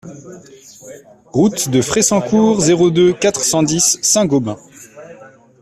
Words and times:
Route 1.31 1.69
de 1.69 1.79
Fressancourt, 1.79 2.59
zéro 2.59 2.89
deux, 2.89 3.13
quatre 3.13 3.43
cent 3.43 3.61
dix 3.61 3.99
Saint-Gobain 4.01 4.57